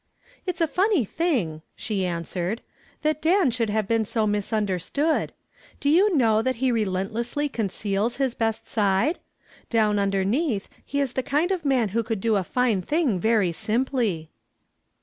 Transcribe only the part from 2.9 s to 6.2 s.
"that Dan should have been so misunderstood. Do you